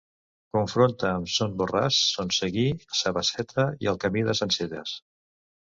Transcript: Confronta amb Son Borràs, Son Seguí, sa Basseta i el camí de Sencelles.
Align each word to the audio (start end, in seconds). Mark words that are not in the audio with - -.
Confronta 0.55 1.11
amb 1.17 1.29
Son 1.33 1.53
Borràs, 1.59 1.99
Son 2.15 2.33
Seguí, 2.39 2.65
sa 3.03 3.15
Basseta 3.21 3.69
i 3.85 3.93
el 3.95 4.03
camí 4.07 4.27
de 4.33 4.39
Sencelles. 4.43 4.99